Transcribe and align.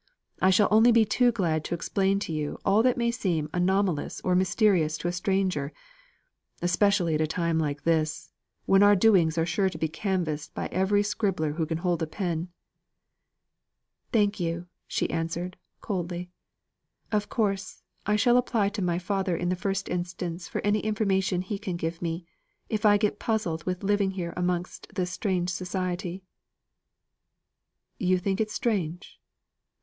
"I 0.41 0.49
shall 0.49 0.67
only 0.71 0.91
be 0.91 1.05
too 1.05 1.31
glad 1.31 1.63
to 1.65 1.75
explain 1.75 2.17
to 2.21 2.33
you 2.33 2.57
all 2.65 2.81
that 2.81 2.97
may 2.97 3.11
seem 3.11 3.47
anomalous 3.53 4.19
or 4.21 4.33
mysterious 4.33 4.97
to 4.97 5.07
a 5.07 5.11
stranger; 5.11 5.71
especially 6.59 7.13
at 7.13 7.21
a 7.21 7.27
time 7.27 7.59
like 7.59 7.83
this, 7.83 8.31
when 8.65 8.81
our 8.81 8.95
doings 8.95 9.37
are 9.37 9.45
sure 9.45 9.69
to 9.69 9.77
be 9.77 9.87
canvassed 9.87 10.55
by 10.55 10.69
every 10.71 11.03
scribbler 11.03 11.51
who 11.53 11.67
can 11.67 11.77
hold 11.77 12.01
a 12.01 12.07
pen." 12.07 12.47
"Thank 14.11 14.39
you," 14.39 14.65
she 14.87 15.07
answered, 15.11 15.55
coldly. 15.81 16.31
"Of 17.11 17.29
course, 17.29 17.83
I 18.07 18.15
shall 18.15 18.37
apply 18.37 18.69
to 18.69 18.81
my 18.81 18.97
father 18.97 19.37
in 19.37 19.49
the 19.49 19.55
first 19.55 19.87
instance 19.87 20.47
for 20.47 20.61
any 20.61 20.79
information 20.79 21.43
he 21.43 21.59
can 21.59 21.75
give 21.77 22.01
me, 22.01 22.25
if 22.69 22.87
I 22.87 22.97
get 22.97 23.19
puzzled 23.19 23.65
with 23.65 23.83
living 23.83 24.09
here 24.09 24.33
amongst 24.35 24.95
this 24.95 25.11
strange 25.11 25.51
society." 25.51 26.23
"You 27.99 28.17
think 28.17 28.41
it 28.41 28.49
strange. 28.49 29.19